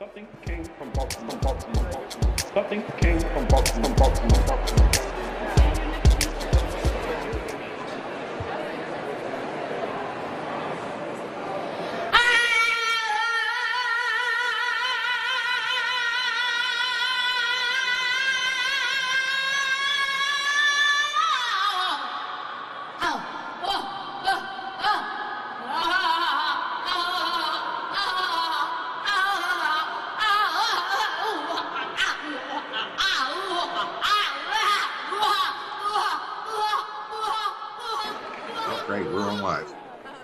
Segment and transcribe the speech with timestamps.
[0.00, 2.38] Something came from Baltimore, from Baltimore, Baltimore.
[2.52, 5.23] Something came from Baltimore, Baltimore, Baltimore.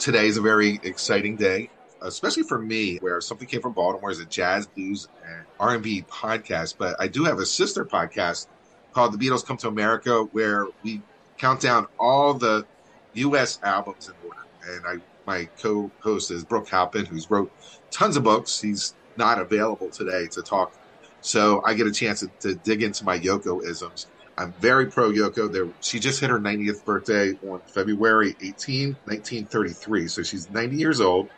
[0.01, 1.69] Today is a very exciting day,
[2.01, 6.77] especially for me, where something came from Baltimore is a jazz, blues, and R&B podcast.
[6.79, 8.47] But I do have a sister podcast
[8.95, 11.03] called The Beatles Come to America, where we
[11.37, 12.65] count down all the
[13.13, 13.61] U.S.
[13.63, 14.41] albums in order.
[14.67, 17.53] And I, my co-host is Brooke Halpin, who's wrote
[17.91, 18.59] tons of books.
[18.59, 20.73] He's not available today to talk,
[21.21, 24.07] so I get a chance to, to dig into my Yoko isms.
[24.41, 25.53] I'm very pro Yoko.
[25.53, 30.09] There, she just hit her 90th birthday on February 18, 1933.
[30.09, 31.29] So she's 90 years old,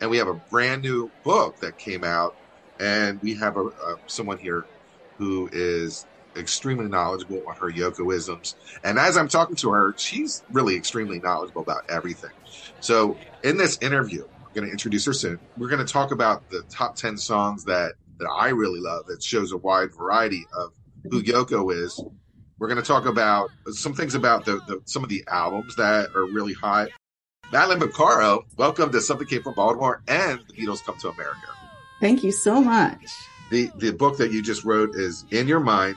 [0.00, 2.36] and we have a brand new book that came out,
[2.78, 4.68] and we have a, a someone here
[5.18, 8.54] who is extremely knowledgeable on her Yokoisms.
[8.84, 12.30] And as I'm talking to her, she's really extremely knowledgeable about everything.
[12.78, 15.40] So in this interview, I'm going to introduce her soon.
[15.56, 19.06] We're going to talk about the top 10 songs that that I really love.
[19.08, 20.70] That shows a wide variety of
[21.10, 22.00] who Yoko is.
[22.62, 26.14] We're going to talk about some things about the, the some of the albums that
[26.14, 26.90] are really hot.
[27.52, 31.48] Madeline Bocaro, welcome to Something Came from Baltimore and The Beatles Come to America.
[32.00, 33.04] Thank you so much.
[33.50, 35.96] The the book that you just wrote is In Your Mind,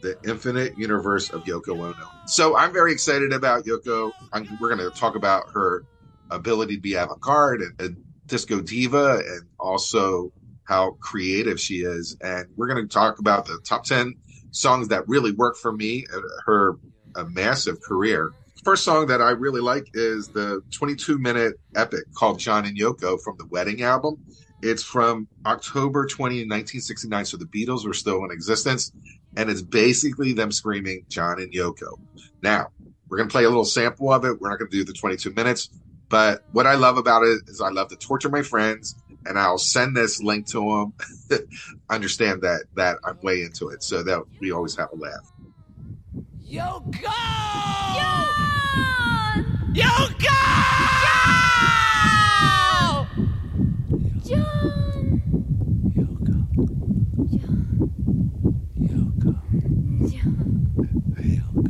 [0.00, 1.94] The Infinite Universe of Yoko Ono.
[2.26, 4.10] So I'm very excited about Yoko.
[4.32, 5.84] I'm, we're going to talk about her
[6.28, 10.32] ability to be avant-garde and, and disco diva and also
[10.64, 12.16] how creative she is.
[12.20, 14.16] And we're going to talk about the top 10
[14.50, 16.76] songs that really work for me uh, her
[17.16, 18.32] a massive career.
[18.64, 23.20] First song that I really like is the 22 minute epic called John and Yoko
[23.20, 24.18] from the Wedding album.
[24.62, 27.24] It's from October 20, 1969.
[27.24, 28.92] So the Beatles were still in existence.
[29.36, 31.98] And it's basically them screaming John and Yoko.
[32.42, 32.68] Now,
[33.08, 34.40] we're going to play a little sample of it.
[34.40, 35.70] We're not going to do the 22 minutes.
[36.08, 38.96] But what I love about it is I love to torture my friends
[39.26, 40.92] and I'll send this link to
[41.30, 41.40] them.
[41.88, 45.32] Understand that that I'm way into it, so that we always have a laugh.
[46.48, 47.00] Yoko!
[47.94, 48.34] John!
[49.72, 50.18] Yoko!
[51.04, 51.46] John!
[54.24, 54.80] Yoko.
[55.94, 56.36] Yoko.
[57.30, 57.88] John!
[58.80, 59.34] Yoko.
[60.10, 60.40] John!
[61.20, 61.62] Yoko.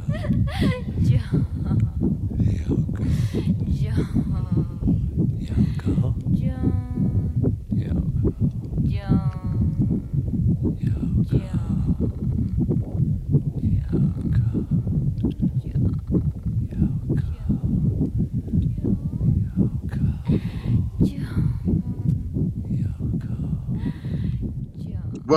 [1.09, 1.45] John!
[2.51, 3.05] Yoko.
[5.47, 6.00] John!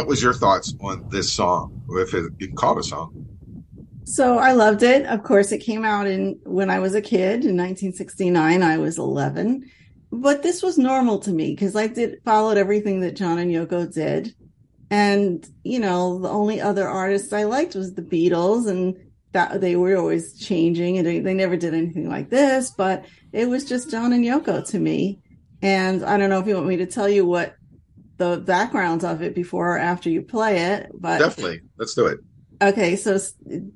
[0.04, 3.26] What was your thoughts on this song, if it, you can call it a song?
[4.04, 5.06] So I loved it.
[5.06, 8.62] Of course, it came out in when I was a kid in 1969.
[8.62, 9.64] I was 11,
[10.12, 13.94] but this was normal to me because I did followed everything that John and Yoko
[13.94, 14.36] did,
[14.90, 18.98] and you know the only other artists I liked was the Beatles, and
[19.32, 22.72] that they were always changing, and they, they never did anything like this.
[22.72, 25.22] But it was just John and Yoko to me,
[25.62, 27.56] and I don't know if you want me to tell you what
[28.32, 32.20] the background of it before or after you play it, but Definitely, let's do it.
[32.62, 33.20] Okay, so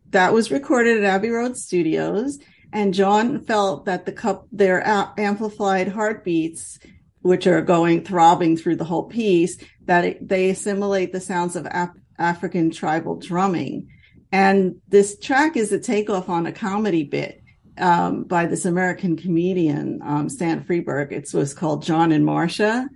[0.09, 2.39] that was recorded at Abbey Road Studios,
[2.71, 4.85] and John felt that the cup, their
[5.17, 6.79] amplified heartbeats,
[7.21, 11.67] which are going throbbing through the whole piece, that it, they assimilate the sounds of
[11.69, 13.89] Af- African tribal drumming.
[14.31, 17.41] And this track is a takeoff on a comedy bit
[17.77, 21.11] um, by this American comedian, um, Stan Freberg.
[21.11, 22.87] It was called John and Marsha,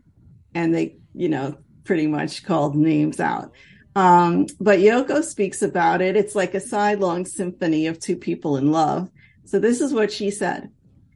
[0.53, 3.51] and they, you know, pretty much called names out.
[3.95, 6.15] Um, but Yoko speaks about it.
[6.15, 9.09] It's like a sidelong symphony of two people in love.
[9.45, 10.69] So this is what she said.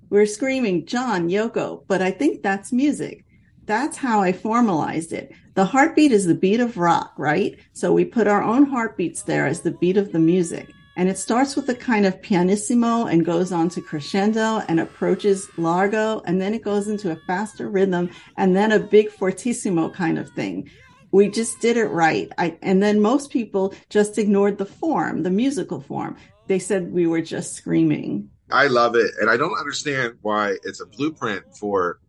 [0.09, 3.25] We're screaming, John, Yoko, but I think that's music.
[3.65, 5.31] That's how I formalized it.
[5.55, 7.57] The heartbeat is the beat of rock, right?
[7.73, 10.69] So we put our own heartbeats there as the beat of the music.
[10.97, 15.49] And it starts with a kind of pianissimo and goes on to crescendo and approaches
[15.57, 16.21] largo.
[16.25, 20.29] And then it goes into a faster rhythm and then a big fortissimo kind of
[20.31, 20.69] thing
[21.15, 22.29] we just did it right.
[22.37, 26.17] I, and then most people just ignored the form, the musical form.
[26.47, 28.29] They said we were just screaming.
[28.51, 31.99] I love it, and I don't understand why it's a blueprint for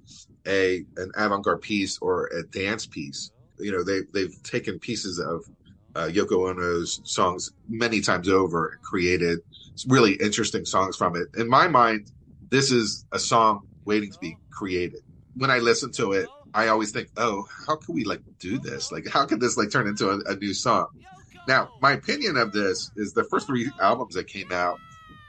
[0.45, 3.31] a an avant-garde piece or a dance piece.
[3.61, 5.45] you know they they've taken pieces of
[5.97, 9.41] uh, Yoko Ono's songs many times over created
[9.89, 11.29] really interesting songs from it.
[11.37, 12.11] In my mind,
[12.51, 15.01] this is a song waiting to be created.
[15.37, 18.93] When I listen to it, I always think, "Oh, how can we like do this?
[18.93, 20.89] Like, how could this like turn into a, a new song?"
[21.49, 24.79] Now, my opinion of this is the first three albums that came out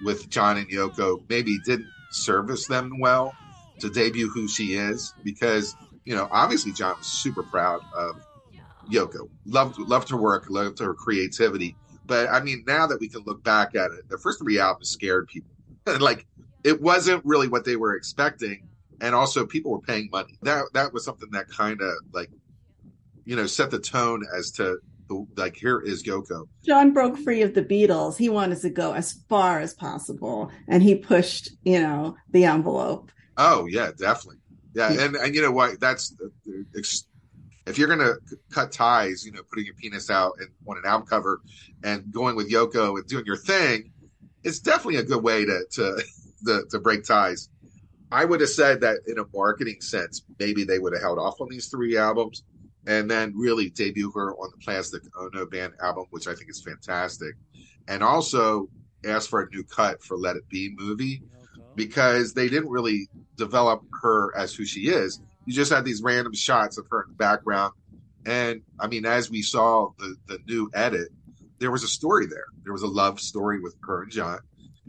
[0.04, 3.36] with John and Yoko maybe didn't service them well
[3.80, 5.76] to debut who she is because
[6.06, 8.16] you know obviously John was super proud of
[8.90, 11.76] Yoko, loved loved her work, loved her creativity.
[12.06, 14.90] But I mean, now that we can look back at it, the first three albums
[14.90, 15.52] scared people.
[16.00, 16.26] like
[16.64, 18.68] it wasn't really what they were expecting,
[19.02, 20.38] and also people were paying money.
[20.42, 22.30] That that was something that kind of like
[23.26, 24.80] you know set the tone as to
[25.36, 26.48] like here is Yoko.
[26.66, 28.18] John broke free of the Beatles.
[28.18, 33.12] He wanted to go as far as possible, and he pushed, you know, the envelope.
[33.38, 34.40] Oh yeah, definitely.
[34.74, 35.80] Yeah, and and you know what?
[35.80, 36.28] That's uh,
[37.68, 38.14] if you're gonna
[38.52, 41.42] cut ties, you know, putting your penis out and on an album cover
[41.84, 43.92] and going with Yoko and doing your thing,
[44.44, 46.04] it's definitely a good way to to
[46.46, 47.50] to, to break ties.
[48.12, 51.42] I would have said that in a marketing sense, maybe they would have held off
[51.42, 52.44] on these three albums
[52.86, 56.62] and then really debut her on the Plastic Ono Band album, which I think is
[56.62, 57.36] fantastic,
[57.90, 58.70] and also
[59.06, 61.22] ask for a new cut for Let It Be movie
[61.76, 65.22] because they didn't really develop her as who she is.
[65.48, 67.72] You just had these random shots of her in the background,
[68.26, 71.08] and I mean, as we saw the the new edit,
[71.60, 72.44] there was a story there.
[72.66, 74.40] There was a love story with her and John,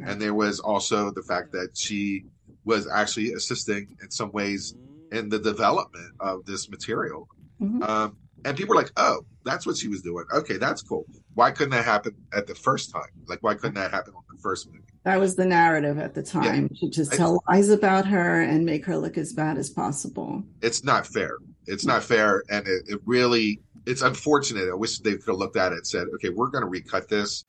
[0.05, 2.25] and there was also the fact that she
[2.65, 4.75] was actually assisting in some ways
[5.13, 7.29] in the development of this material
[7.63, 7.89] Mhm.
[7.89, 10.25] um, and people were like, "Oh, that's what she was doing.
[10.33, 11.05] Okay, that's cool.
[11.35, 13.11] Why couldn't that happen at the first time?
[13.27, 16.23] Like, why couldn't that happen on the first movie?" That was the narrative at the
[16.23, 19.71] time to just I- tell lies about her and make her look as bad as
[19.71, 20.43] possible.
[20.63, 21.39] It's not fair.
[21.67, 24.69] It's not fair, and it, it really it's unfortunate.
[24.71, 27.09] I wish they could have looked at it and said, "Okay, we're going to recut
[27.09, 27.45] this."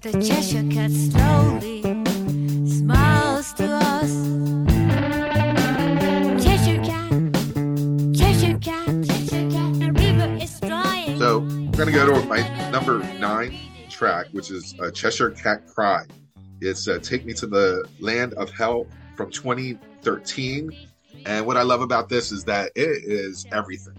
[0.00, 1.82] But the Cheshire Cat slowly
[2.68, 4.12] smiles to us.
[6.44, 7.10] Cheshire Cat,
[8.14, 9.80] Cheshire Cat, Cheshire Cat.
[9.80, 11.18] The river is drying.
[11.18, 13.58] So we're going to go to my number nine
[13.90, 16.04] track, which is uh, Cheshire Cat Cry.
[16.60, 18.86] It's uh, Take Me to the Land of Hell
[19.16, 20.76] from 2013.
[21.26, 23.96] And what I love about this is that it is everything.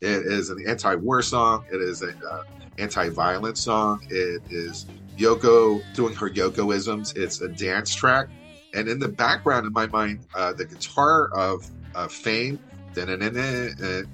[0.00, 1.64] It is an anti-war song.
[1.72, 2.42] It is an uh,
[2.78, 4.04] anti-violence song.
[4.10, 7.16] It is Yoko doing her Yokoisms.
[7.16, 8.28] It's a dance track.
[8.74, 12.58] And in the background, in my mind, uh, the guitar of uh, Fame,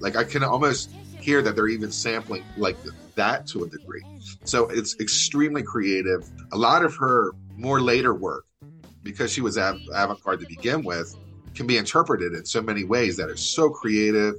[0.00, 0.90] like I can almost
[1.20, 2.76] hear that they're even sampling like
[3.14, 4.02] that to a degree.
[4.44, 6.28] So it's extremely creative.
[6.52, 8.44] A lot of her more later work,
[9.02, 11.16] because she was av- avant-garde to begin with,
[11.54, 14.34] can be interpreted in so many ways that are so creative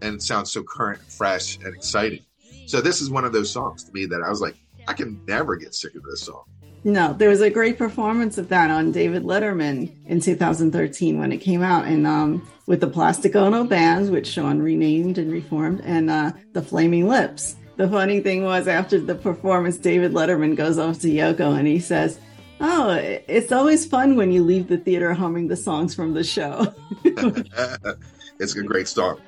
[0.00, 2.24] and sounds so current, fresh, and exciting.
[2.66, 4.56] So this is one of those songs to me that I was like,
[4.88, 6.44] I can never get sick of this song.
[6.84, 11.38] No, there was a great performance of that on David Letterman in 2013 when it
[11.38, 16.10] came out, and um, with the Plastic Ono bands, which Sean renamed and reformed, and
[16.10, 17.54] uh, the Flaming Lips.
[17.76, 21.78] The funny thing was, after the performance, David Letterman goes off to Yoko and he
[21.78, 22.18] says,
[22.60, 26.74] "Oh, it's always fun when you leave the theater humming the songs from the show."
[27.04, 29.20] it's a great song.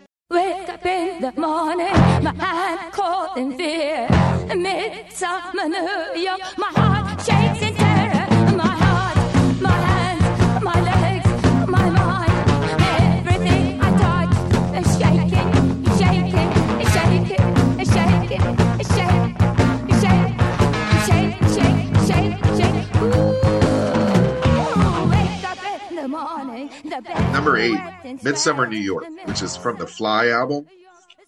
[0.85, 4.07] Up in the morning, my hand caught in fear.
[4.55, 7.54] Midsummer New York, my heart shakes
[27.33, 27.79] Number eight,
[28.23, 28.67] Midsummer.
[28.67, 30.67] New York, which is from the Fly album.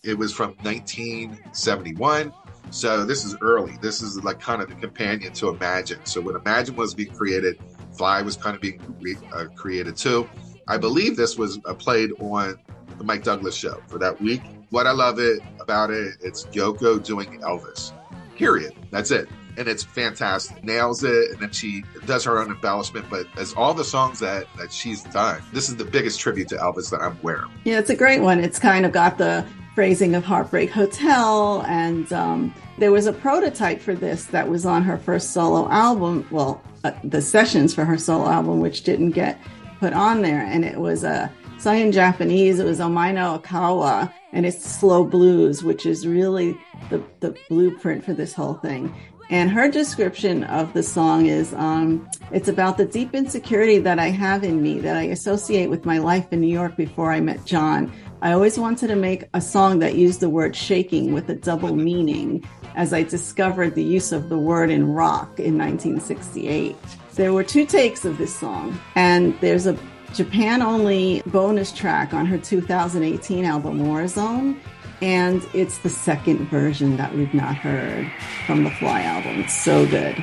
[0.02, 2.32] It was from 1971.
[2.70, 3.76] So this is early.
[3.80, 6.04] This is like kind of the companion to Imagine.
[6.04, 7.58] So when Imagine was being created,
[7.96, 10.28] Fly was kind of being re- uh, created too.
[10.68, 12.58] I believe this was uh, played on
[12.98, 14.42] the Mike Douglas show for that week.
[14.70, 17.92] What I love it about it, it's Yoko doing Elvis.
[18.36, 18.74] Period.
[18.90, 19.28] That's it.
[19.56, 20.62] And it's fantastic.
[20.62, 23.06] Nails it, and then she does her own embellishment.
[23.08, 26.56] But as all the songs that that she's done, this is the biggest tribute to
[26.56, 27.50] Elvis that I'm of.
[27.64, 28.40] Yeah, it's a great one.
[28.40, 31.62] It's kind of got the phrasing of Heartbreak Hotel.
[31.66, 36.26] And um, there was a prototype for this that was on her first solo album.
[36.30, 39.38] Well, uh, the sessions for her solo album, which didn't get
[39.78, 40.40] put on there.
[40.40, 42.58] And it was a sung in Japanese.
[42.58, 46.58] It was Omaino Okawa, and it's slow blues, which is really
[46.90, 48.94] the, the blueprint for this whole thing.
[49.28, 54.08] And her description of the song is um, it's about the deep insecurity that I
[54.08, 57.44] have in me that I associate with my life in New York before I met
[57.44, 57.92] John.
[58.22, 61.74] I always wanted to make a song that used the word shaking with a double
[61.74, 66.76] meaning as I discovered the use of the word in rock in 1968.
[67.14, 69.76] There were two takes of this song, and there's a
[70.14, 74.58] Japan only bonus track on her 2018 album Warzone.
[75.02, 78.10] And it's the second version that we've not heard
[78.46, 79.40] from the Fly album.
[79.40, 80.22] It's so good.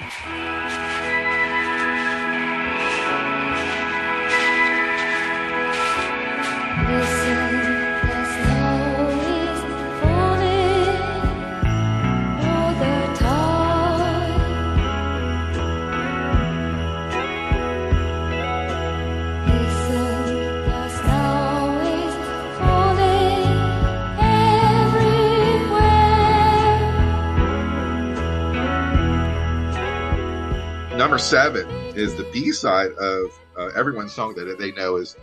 [30.98, 35.16] Number seven is the B side of uh, everyone's song that they know is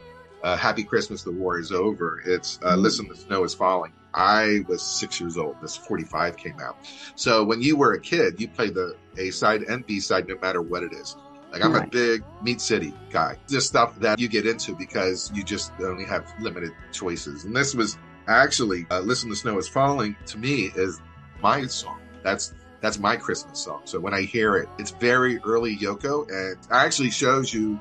[0.43, 2.21] uh, Happy Christmas, the War is Over.
[2.27, 3.93] It's uh, Listen, the Snow is Falling.
[4.12, 5.57] I was six years old.
[5.62, 6.77] This 45 came out.
[7.15, 10.37] So when you were a kid, you played the A side and B side no
[10.43, 11.17] matter what it is.
[11.53, 13.37] Like I'm a big Meat City guy.
[13.49, 17.45] Just stuff that you get into because you just only have limited choices.
[17.45, 17.97] And this was
[18.27, 21.00] actually uh, "Listen, the Snow is Falling" to me is
[21.41, 22.00] my song.
[22.23, 23.83] That's that's my Christmas song.
[23.85, 27.79] So when I hear it, it's very early Yoko, and it actually shows you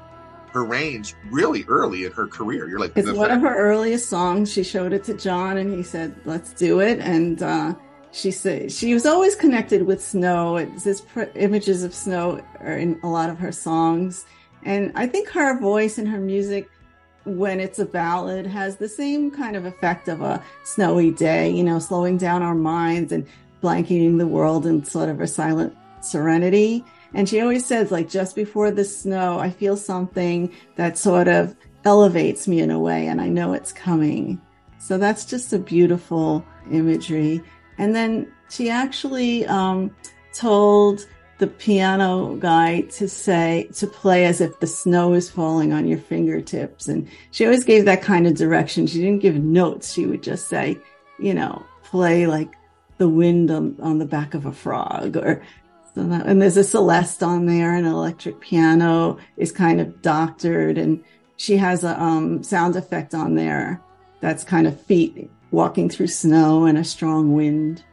[0.51, 2.67] her range really early in her career.
[2.67, 4.51] You're like, It's one of her earliest songs.
[4.51, 6.99] She showed it to John and he said, let's do it.
[6.99, 7.75] And uh,
[8.11, 10.57] she said she was always connected with snow.
[10.57, 14.25] It's this pr- images of snow are in a lot of her songs.
[14.63, 16.69] And I think her voice and her music,
[17.25, 21.63] when it's a ballad, has the same kind of effect of a snowy day, you
[21.63, 23.25] know, slowing down our minds and
[23.61, 26.83] blanketing the world in sort of a silent serenity.
[27.13, 31.55] And she always says, like, just before the snow, I feel something that sort of
[31.85, 34.39] elevates me in a way, and I know it's coming.
[34.79, 37.41] So that's just a beautiful imagery.
[37.77, 39.95] And then she actually um,
[40.33, 41.05] told
[41.39, 45.97] the piano guy to say, to play as if the snow is falling on your
[45.97, 46.87] fingertips.
[46.87, 48.87] And she always gave that kind of direction.
[48.87, 49.93] She didn't give notes.
[49.93, 50.77] She would just say,
[51.17, 52.53] you know, play like
[52.99, 55.41] the wind on, on the back of a frog or
[55.95, 60.77] so that, and there's a Celeste on there, an electric piano is kind of doctored,
[60.77, 61.03] and
[61.37, 63.81] she has a um, sound effect on there
[64.21, 67.83] that's kind of feet walking through snow and a strong wind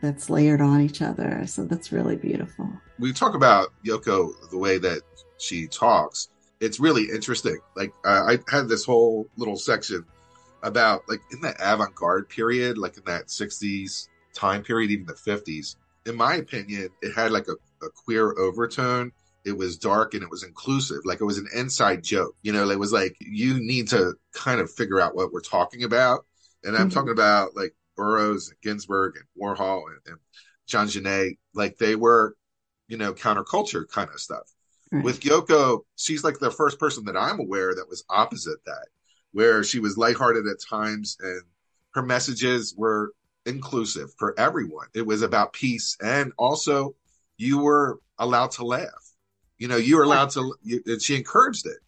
[0.00, 1.46] that's layered on each other.
[1.46, 2.70] So that's really beautiful.
[2.98, 5.02] we talk about Yoko the way that
[5.38, 6.28] she talks.
[6.60, 7.58] It's really interesting.
[7.76, 10.04] Like uh, I had this whole little section
[10.62, 15.76] about like in that avant-garde period, like in that '60s time period, even the '50s.
[16.06, 17.54] In my opinion, it had like a,
[17.84, 19.12] a queer overtone.
[19.44, 20.98] It was dark and it was inclusive.
[21.04, 22.36] Like it was an inside joke.
[22.42, 25.84] You know, it was like you need to kind of figure out what we're talking
[25.84, 26.26] about.
[26.64, 26.94] And I'm Mhm.
[26.94, 30.18] talking about like Burroughs, and Ginsberg, and Warhol, and, and
[30.66, 31.38] John Genet.
[31.54, 32.34] Like they were
[32.88, 34.50] you know, counterculture kind of stuff.
[34.90, 35.04] Right.
[35.04, 38.86] With Yoko, she's like the first person that I'm aware that was opposite that,
[39.32, 41.42] where she was lighthearted at times and
[41.94, 43.12] her messages were
[43.48, 44.86] inclusive for everyone.
[44.94, 46.94] It was about peace and also
[47.36, 49.04] you were allowed to laugh.
[49.58, 51.78] You know, you were allowed to, you, and she encouraged it.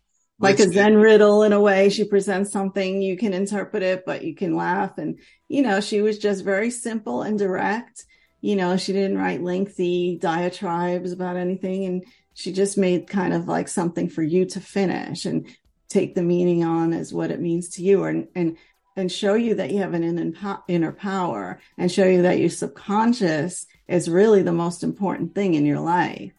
[0.41, 1.89] like a Zen riddle in a way.
[1.91, 4.99] She presents something, you can interpret it, but you can laugh.
[4.99, 8.05] And, you know, she was just very simple and direct.
[8.41, 11.85] You know, she didn't write lengthy diatribes about anything.
[11.85, 15.47] And she just made kind of like something for you to finish and
[15.89, 18.57] take the meaning on as what it means to you and, and,
[19.01, 20.35] and show you that you have an
[20.69, 25.67] inner power and show you that your subconscious is really the most important thing in
[25.67, 26.33] your life.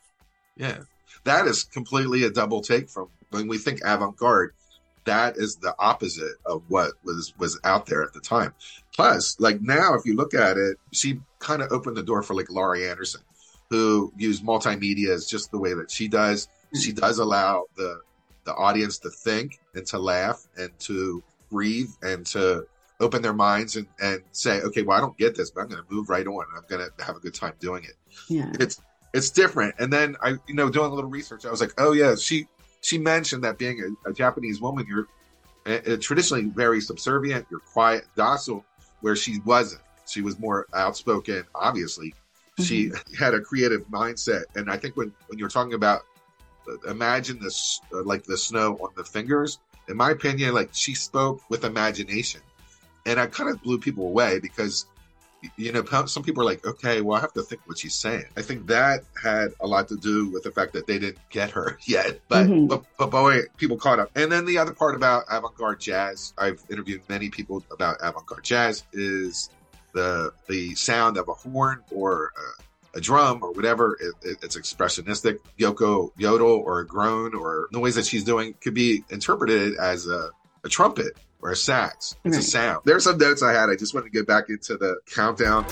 [0.56, 0.80] Yeah.
[1.26, 4.54] That is completely a double take from when we think avant-garde.
[5.06, 8.54] That is the opposite of what was was out there at the time.
[8.94, 12.36] Plus, like now, if you look at it, she kind of opened the door for
[12.36, 13.22] like Laurie Anderson,
[13.72, 16.48] who used multimedia as just the way that she does.
[16.80, 18.02] She does allow the
[18.44, 22.66] the audience to think and to laugh and to breathe and to
[23.00, 25.84] open their minds and, and say, okay, well, I don't get this, but I'm going
[25.84, 27.96] to move right on and I'm going to have a good time doing it
[28.30, 28.52] Yeah.
[28.60, 28.80] it's
[29.14, 29.76] it's different.
[29.80, 32.48] And then I, you know, doing a little research, I was like, oh yeah, she
[32.82, 35.08] she mentioned that being a, a Japanese woman, you're
[35.66, 38.64] uh, uh, traditionally very subservient, you're quiet, docile,
[39.02, 39.82] where she wasn't.
[40.08, 42.14] She was more outspoken, obviously.
[42.60, 44.44] She had a creative mindset.
[44.56, 46.02] And I think when, when you're talking about
[46.68, 49.60] uh, imagine this, uh, like the snow on the fingers,
[49.92, 52.42] in my opinion, like she spoke with imagination.
[53.06, 54.86] And I kind of blew people away because,
[55.58, 58.26] you know, some people are like, okay, well, I have to think what she's saying.
[58.38, 61.50] I think that had a lot to do with the fact that they didn't get
[61.52, 62.20] her yet.
[62.28, 62.68] But, Mhm.
[62.68, 64.12] but, but boy, people caught up.
[64.16, 68.26] And then the other part about avant garde jazz, I've interviewed many people about avant
[68.28, 69.50] garde jazz, is
[69.94, 72.62] the the sound of a horn or a,
[72.94, 73.98] a drum or whatever.
[74.00, 75.40] It, it- it's expressionistic.
[75.60, 80.30] Yoko yodel or a groan or noise that she's doing could be interpreted as a,
[80.64, 82.16] a trumpet or a sax.
[82.24, 82.82] It's a sound.
[82.86, 83.70] There are some notes I had.
[83.70, 85.66] I just want to get back into the countdown.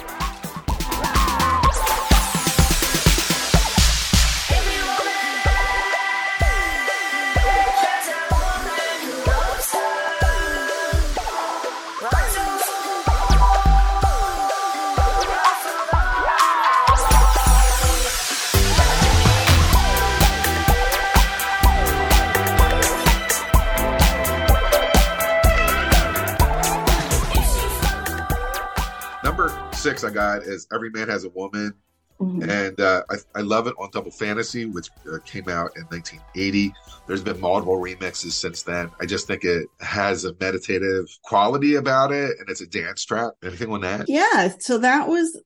[29.79, 31.73] Six I got is Every Man Has a Woman.
[32.19, 32.49] Mhm.
[32.49, 36.73] and uh, I, I love it on Double Fantasy, which uh, came out in 1980.
[37.07, 38.91] There's been multiple remixes since then.
[38.99, 43.31] I just think it has a meditative quality about it, and it's a dance track.
[43.41, 44.09] Anything on that?
[44.09, 45.41] Yeah, so that was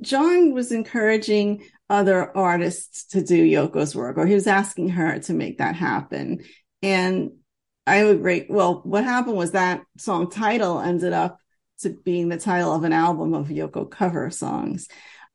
[0.00, 5.34] John was encouraging other artists to do Yoko's work, or he was asking her to
[5.34, 6.42] make that happen.
[6.82, 7.32] And
[7.86, 8.46] I would agree.
[8.48, 11.36] Well, what happened was that song title ended up
[11.80, 14.88] to being the title of an album of Yoko cover songs.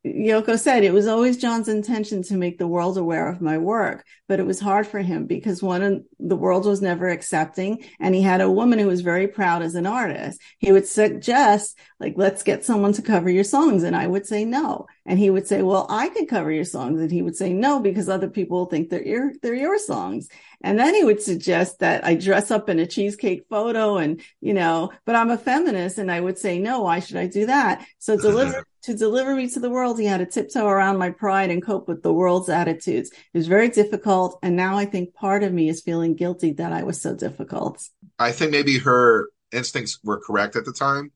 [0.05, 4.05] Yoko said it was always John's intention to make the world aware of my work,
[4.29, 8.22] but it was hard for him because one, the world was never accepting, and he
[8.22, 10.39] had a woman who was very proud as an artist.
[10.58, 14.46] He would suggest, like, let's get someone to cover your songs, and I would say
[14.46, 17.51] no, and he would say, well, I could cover your songs, and he would say
[17.51, 20.30] no because other people think they're your they're your songs,
[20.62, 24.54] and then he would suggest that I dress up in a cheesecake photo, and you
[24.54, 27.84] know, but I'm a feminist, and I would say no, why should I do that?
[27.98, 31.50] So deliver to deliver me to the world, he had to tiptoe around my pride
[31.50, 33.10] and cope with the world's attitudes.
[33.10, 34.38] It was very difficult.
[34.43, 37.84] And now I think part of me is feeling guilty that I was so difficult.
[38.19, 41.12] I think maybe her instincts were correct at the time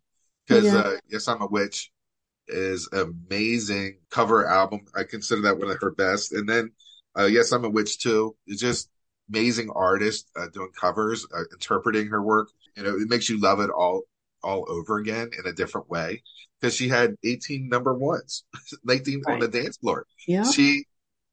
[0.48, 0.80] because Yeah.
[0.80, 1.92] uh, Yes, I'm a Witch
[2.48, 4.86] is amazing cover album.
[4.96, 6.34] I consider that one of her best.
[6.34, 6.72] And then
[7.18, 8.36] uh, Yes, I'm a Witch too.
[8.48, 8.90] It's just
[9.30, 12.50] amazing artist uh, doing covers, uh, interpreting her work.
[12.76, 14.04] You know, it makes you love it all
[14.44, 16.22] all over again in a different way
[16.60, 18.44] because she had 18 number ones,
[18.84, 20.06] 19 on the dance floor.
[20.28, 20.44] Yeah.
[20.44, 20.86] She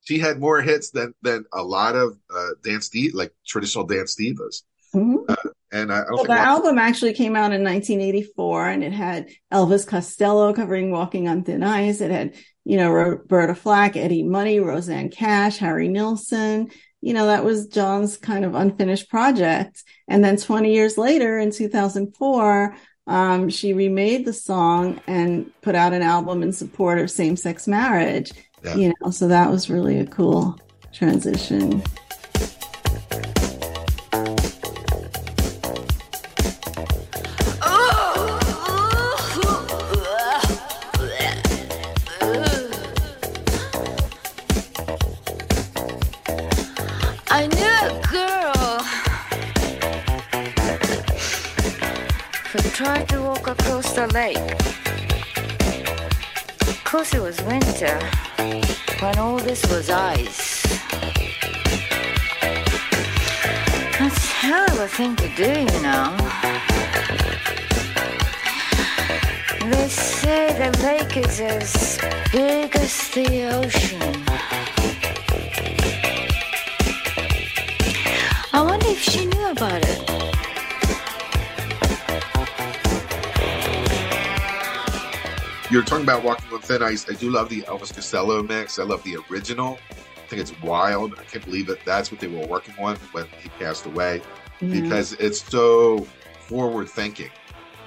[0.03, 4.63] she had more hits than than a lot of uh, dance like traditional dance divas.
[4.95, 5.37] Mhm.
[5.73, 9.87] And I, I Well, the album actually came out in 1984 and it had Elvis
[9.87, 12.01] Costello covering Walking on Thin Ice.
[12.01, 16.71] It had, you know, Roberta Flack, Eddie Money, Rosanne Cash, Harry Nilsson.
[17.01, 19.83] You know, that was John's kind of unfinished project.
[20.09, 25.93] And then 20 years later in 2004, um, she remade the song and put out
[25.93, 28.33] an album in support of same sex marriage.
[28.65, 28.75] Yeah.
[28.75, 30.59] You know, so that was really a cool
[30.93, 31.83] transition.
[54.07, 54.57] The lake.
[56.85, 57.99] Cause it was winter
[59.01, 60.63] when all this was ice.
[63.99, 66.17] That's a hell of a thing to do, you know.
[69.71, 71.99] They say the lake is as
[72.33, 74.25] big as the ocean.
[78.55, 79.90] I wonder if she knew about it.
[85.71, 87.09] You're talking about Walking on Thin Ice.
[87.09, 88.79] I do love the Elvis Costello mix.
[88.79, 89.79] I love the original.
[89.91, 91.15] I think it's wild.
[91.19, 94.21] I can't believe that that's what they were working on when he passed away
[94.61, 94.81] Yeah.
[94.81, 96.07] because it's so
[96.49, 97.31] forward thinking.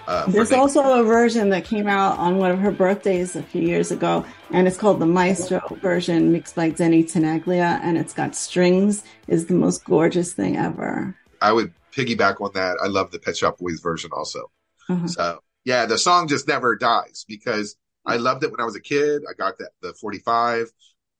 [0.07, 3.43] Uh, There's making- also a version that came out on one of her birthdays a
[3.43, 8.13] few years ago, and it's called the Maestro version, mixed by Danny Tenaglia, and it's
[8.13, 9.03] got strings.
[9.27, 11.15] is the most gorgeous thing ever.
[11.41, 12.77] I would piggyback on that.
[12.83, 14.49] I love the Pet Shop Boys version also.
[14.89, 15.07] Uh-huh.
[15.07, 18.81] So yeah, the song just never dies because I loved it when I was a
[18.81, 19.23] kid.
[19.29, 20.71] I got that the 45,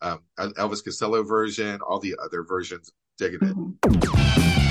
[0.02, 3.56] um, Elvis Costello version, all the other versions, digging it.
[3.56, 4.63] Mhm.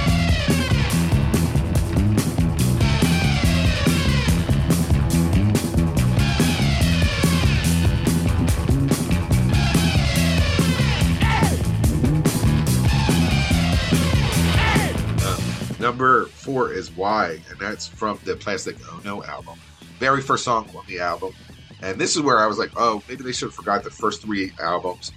[15.92, 19.59] Number four is Why, and that's from the Plastic Ono album.
[19.98, 21.35] Very first song on the album.
[21.83, 24.22] And this is where I was like, oh, maybe they should have forgot the first
[24.22, 25.12] three albums.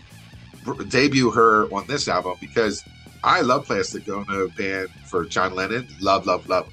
[0.89, 2.83] Debut her on this album because
[3.23, 5.87] I love Plastic Ono band for John Lennon.
[6.01, 6.67] Love, love, love.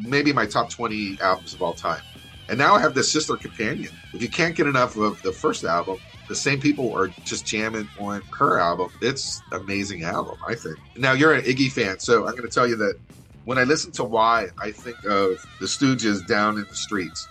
[0.00, 2.00] Maybe my top 20 albums of all time.
[2.48, 3.92] And now I have the sister companion.
[4.14, 7.88] If you can't get enough of the first album, the same people are just jamming
[8.00, 8.90] on her album.
[9.02, 10.78] It's amazing album, I think.
[10.96, 12.98] Now you're an Iggy fan, so I'm going to tell you that
[13.44, 17.28] when I listen to Why, I think of the Stooges down in the streets.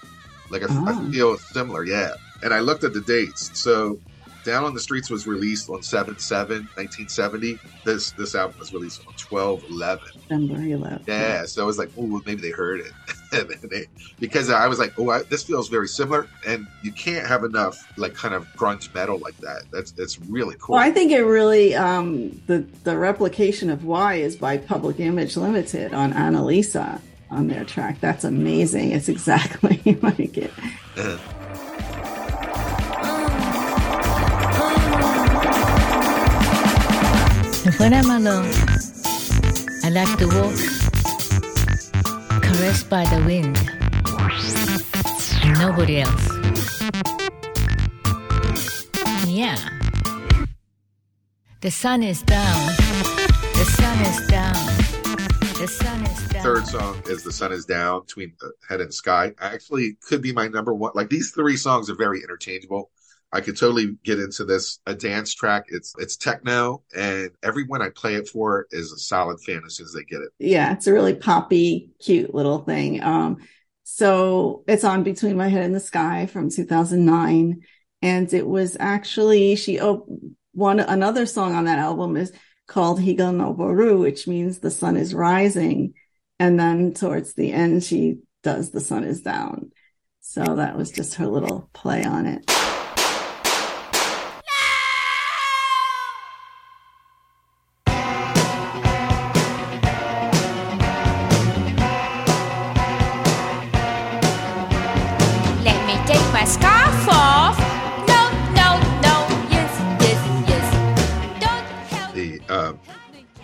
[0.49, 0.85] Like I, Oh.
[0.85, 1.11] I mm-hmm.
[1.11, 2.13] feel similar, yeah.
[2.43, 3.57] And I looked at the dates.
[3.59, 3.99] So
[4.43, 7.59] Down on the Streets was released on 7 7, 1970.
[7.85, 10.07] This this album was released on 12 11.
[10.13, 11.03] December 11.
[11.07, 12.91] Yeah, so I was like, oh, maybe they heard it.
[13.31, 13.85] and then
[14.19, 16.27] because I was like, oh, I, this feels very similar.
[16.45, 19.63] And you can't have enough like kind of grunge metal like that.
[19.71, 20.75] That's that's really cool.
[20.75, 25.37] Well, I think it really um, the the replication of Why is by Public Image
[25.37, 27.99] Limited on Annalisa on their track.
[28.01, 28.91] That's amazing.
[28.91, 30.51] It's exactly like it.
[30.97, 31.17] Uh,
[37.63, 38.51] And when I'm alone,
[39.83, 40.80] I like to walk,
[42.53, 43.55] caressed by the wind,
[45.57, 46.27] nobody else.
[49.25, 49.57] Yeah.
[51.61, 52.65] The sun is down.
[53.53, 54.53] The sun is down.
[55.59, 56.43] The sun is down.
[56.43, 59.33] Third song is "The Sun Is Down" between the head and sky.
[59.39, 60.91] Actually, could be my number one.
[60.93, 62.89] Like these three songs are very interchangeable.
[63.33, 65.65] I could totally get into this a dance track.
[65.69, 69.85] It's it's techno, and everyone I play it for is a solid fan as soon
[69.85, 70.29] as they get it.
[70.39, 73.01] Yeah, it's a really poppy, cute little thing.
[73.01, 73.37] Um,
[73.83, 77.61] so it's on Between My Head and the Sky from 2009.
[78.01, 80.07] And it was actually, she, oh,
[80.53, 82.33] one, another song on that album is
[82.67, 85.93] called Higa Noboru, which means the sun is rising.
[86.39, 89.71] And then towards the end, she does the sun is down.
[90.21, 92.60] So that was just her little play on it.
[112.13, 112.79] The um,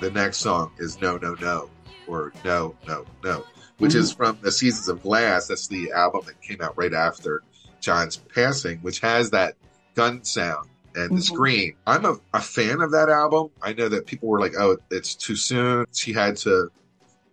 [0.02, 1.70] the next song is "No No No"
[2.08, 3.46] or "No No No,"
[3.78, 5.48] which is from the Seasons of Glass.
[5.48, 7.44] That's the album that came out right after
[7.80, 9.56] John's passing, which has that
[9.96, 11.24] gun sound and the Mhm.
[11.24, 11.76] scream.
[11.86, 13.50] I'm a, a fan of that album.
[13.62, 16.70] I know that people were like, "Oh, it's too soon." She had to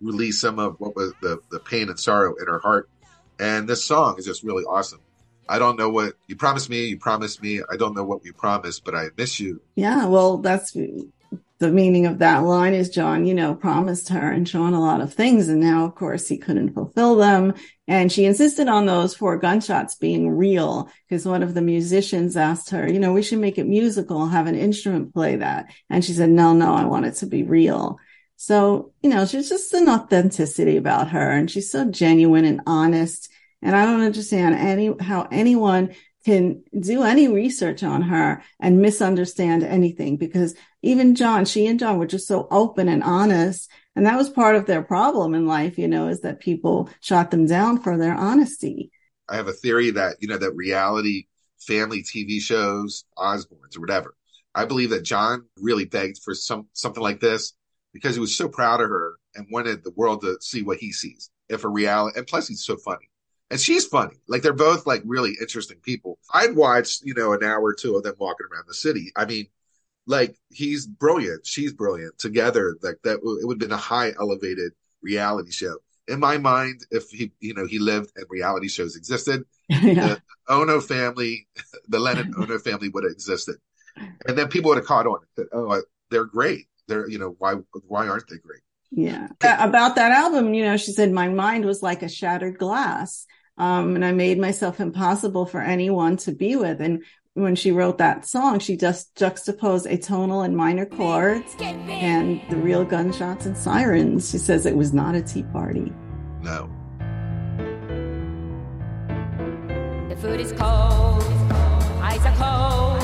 [0.01, 2.89] release some of what was the the pain and sorrow in her heart,
[3.41, 5.01] and this song is just really awesome.
[5.47, 6.85] I don't know what you promised me.
[6.87, 7.61] You promised me.
[7.71, 9.61] I don't know what you promised, but I miss you.
[9.75, 10.75] Yeah, well, that's
[11.65, 15.01] the meaning of that line is John, you know, promised her and Sean a lot
[15.01, 15.49] of things.
[15.49, 17.55] And now, of course, he couldn't fulfill them.
[17.89, 22.71] And she insisted on those four gunshots being real because one of the musicians asked
[22.71, 25.73] her, you know, we should make it musical, have an instrument play that.
[25.89, 27.99] And she said, no, no, I want it to be real.
[28.37, 33.31] So, you know, she's just an authenticity about her and she's so genuine and honest.
[33.63, 39.63] And I don't understand any, how anyone can do any research on her and misunderstand
[39.63, 43.71] anything because even John, she and John were just so open and honest.
[43.95, 47.31] And that was part of their problem in life, you know, is that people shot
[47.31, 48.91] them down for their honesty.
[49.29, 51.27] I have a theory that, you know, that reality
[51.61, 54.15] family TV shows, Osbournes or whatever.
[54.55, 57.55] I believe that John really begged for some something like this
[57.93, 60.93] because he was so proud of her and wanted the world to see what he
[60.93, 61.31] sees.
[61.49, 63.09] If a reality and plus he's so funny.
[63.55, 64.17] And she's funny.
[64.27, 66.19] Like they're both like really interesting people.
[66.33, 69.13] I'd watch, you know, an hour or two of them walking around the city.
[69.15, 69.47] I mean,
[70.09, 72.77] like he's brilliant, she's brilliant together.
[72.83, 75.77] Like that, it would have been a high elevated reality show.
[76.09, 79.95] In my mind, if he, you know, he lived and reality shows existed, yeah.
[79.95, 81.47] the Ono family,
[81.89, 83.59] the Lennon Ono family would have existed,
[84.27, 85.21] and then people would have caught on.
[85.37, 86.67] That, oh, they're great.
[86.89, 87.55] They're, you know, why
[87.87, 88.63] why aren't they great?
[88.91, 89.29] Yeah.
[89.41, 93.27] About that album, you know, she said, my mind was like a shattered glass.
[93.57, 96.81] Um, and I made myself impossible for anyone to be with.
[96.81, 102.57] And when she wrote that song, she just juxtaposed atonal and minor chords and the
[102.57, 104.31] real gunshots and sirens.
[104.31, 105.93] She says it was not a tea party.
[106.43, 106.69] No,
[110.15, 111.23] The food is cold,
[112.01, 113.01] eyes are cold.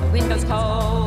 [0.00, 1.03] The window's cold,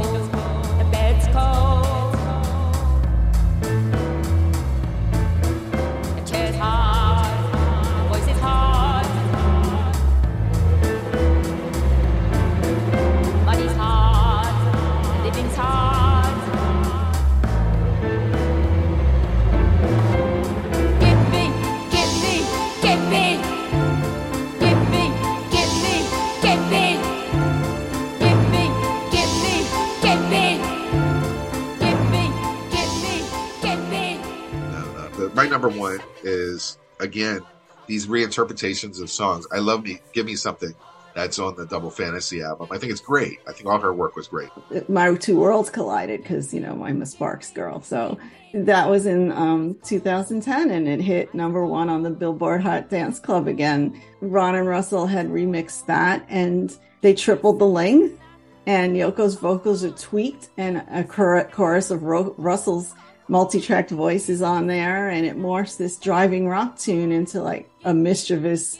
[35.49, 37.41] number one is again
[37.87, 39.47] these reinterpretations of songs.
[39.51, 40.73] I love me, give me something
[41.15, 42.67] that's on the Double Fantasy album.
[42.69, 43.39] I think it's great.
[43.47, 44.49] I think all her work was great.
[44.87, 47.81] my two worlds collided because you know I'm a Sparks girl.
[47.81, 48.19] So
[48.53, 53.19] that was in um, 2010, and it hit number one on the Billboard Hot Dance
[53.19, 53.99] Club again.
[54.21, 58.19] Ron and Russell had remixed that, and they tripled the length.
[58.67, 62.93] And Yoko's vocals are tweaked, and a chorus of Ro- Russell's
[63.27, 67.93] multi-tracked voice is on there, and it morphs this driving rock tune into like a
[67.93, 68.79] mischievous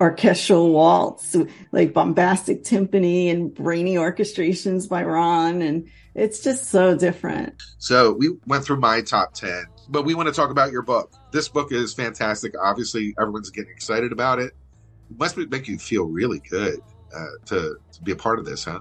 [0.00, 1.36] orchestral waltz,
[1.72, 5.62] like bombastic timpani and brainy orchestrations by Ron.
[5.62, 7.62] And it's just so different.
[7.78, 11.12] So we went through my top 10, but we want to talk about your book.
[11.32, 12.54] This book is fantastic.
[12.60, 14.52] Obviously, everyone's getting excited about it.
[15.10, 16.80] It must make you feel really good
[17.14, 18.80] uh, to, to be a part of this, huh?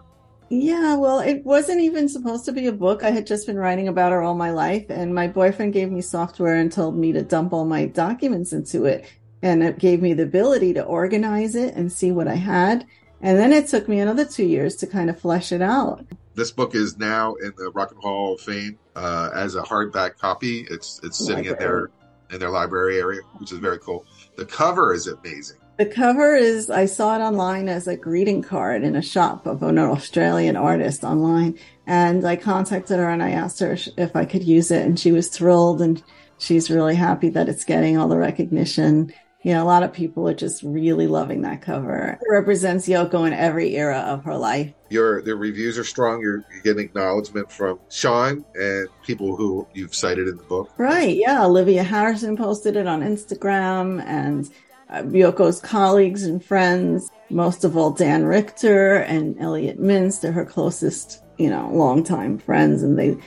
[0.49, 3.03] Yeah, well, it wasn't even supposed to be a book.
[3.03, 6.01] I had just been writing about her all my life, and my boyfriend gave me
[6.01, 9.05] software and told me to dump all my documents into it.
[9.41, 12.86] And it gave me the ability to organize it and see what I had.
[13.21, 16.05] And then it took me another two years to kind of flesh it out.
[16.36, 20.17] This book is now in the Rock and Hall of Fame uh, as a hardback
[20.17, 20.67] copy.
[20.69, 21.89] It's it's sitting in their
[22.31, 24.05] in their library area, which is very cool.
[24.36, 25.58] The cover is amazing.
[25.77, 29.61] The cover is, I saw it online as a greeting card in a shop of
[29.61, 31.59] an Australian artist online.
[31.85, 34.83] And I contacted her and I asked her if I could use it.
[34.83, 36.01] And she was thrilled and
[36.38, 39.11] she's really happy that it's getting all the recognition.
[39.43, 42.17] You know, a lot of people are just really loving that cover.
[42.19, 44.73] It represents Yoko in every era of her life.
[44.89, 46.21] Your the reviews are strong.
[46.21, 50.71] You're, you're getting acknowledgement from Sean and people who you've cited in the book.
[50.77, 51.15] Right.
[51.15, 51.45] Yeah.
[51.45, 54.49] Olivia Harrison posted it on Instagram and
[54.89, 60.45] uh, Yoko's colleagues and friends, most of all Dan Richter and Elliot Mintz, they're her
[60.45, 63.17] closest, you know, longtime friends, and they,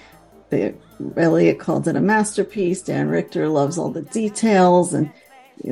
[0.50, 0.74] they
[1.16, 2.82] Elliot called it a masterpiece.
[2.82, 5.12] Dan Richter loves all the details, and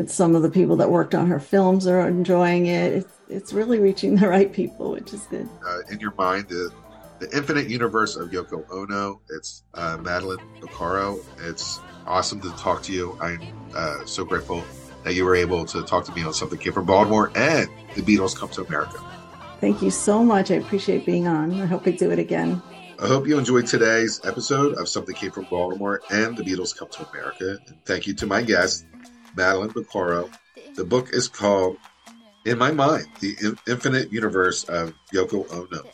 [0.06, 2.92] some of the people that worked on her films are enjoying it.
[2.92, 5.48] It's it's really reaching the right people, which is good.
[5.66, 6.72] Uh, in your mind, the
[7.18, 9.20] the infinite universe of Yoko Ono.
[9.30, 11.24] It's uh, Madeline Bocaro.
[11.40, 13.16] It's awesome to talk to you.
[13.20, 13.40] I'm
[13.74, 14.62] uh, so grateful
[15.06, 18.02] that you were able to talk to me on something came from Baltimore and the
[18.02, 18.98] Beatles come to America.
[19.60, 20.50] Thank you so much.
[20.50, 21.60] I appreciate being on.
[21.60, 22.60] I hope we do it again.
[22.98, 26.88] I hope you enjoyed today's episode of Something Came from Baltimore and the Beatles Come
[26.88, 27.56] to America.
[27.68, 28.84] And thank you to my guest,
[29.36, 30.28] Madeline Bocaro.
[30.74, 31.76] The book is called
[32.44, 35.88] In My Mind, The In- Infinite Universe of Yoko Ono.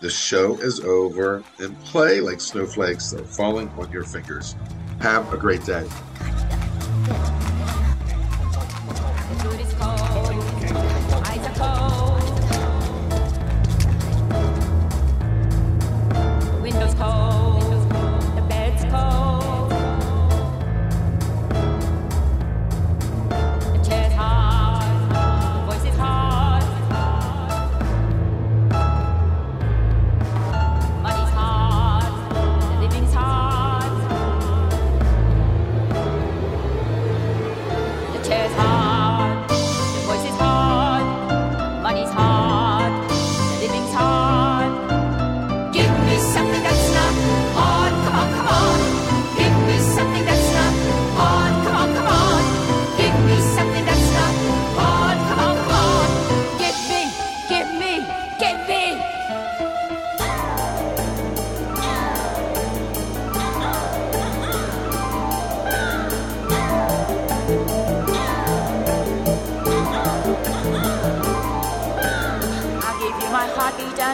[0.00, 4.54] The show is over and play like snowflakes are falling on your fingers.
[5.00, 5.88] Have a great day.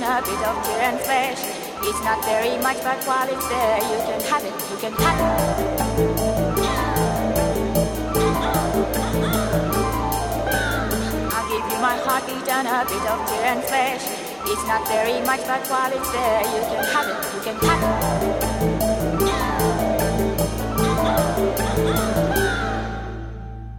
[0.00, 1.42] And a bit of tear and flesh.
[1.82, 5.18] It's not very much, but while it's there, you can have it, you can have
[5.18, 5.32] it.
[11.34, 14.04] I'll give you my heartbeat and a bit of tear and flesh.
[14.46, 17.82] It's not very much, but while it's there, you can have it, you can have
[17.82, 17.96] it.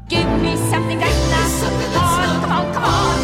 [0.09, 1.49] Give me something that's not
[1.95, 3.18] hard, come on, come on.